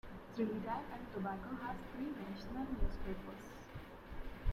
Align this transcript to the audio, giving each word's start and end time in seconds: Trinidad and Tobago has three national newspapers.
Trinidad 0.35 0.81
and 0.93 1.13
Tobago 1.13 1.49
has 1.61 1.75
three 1.93 2.07
national 2.07 2.65
newspapers. 2.71 3.51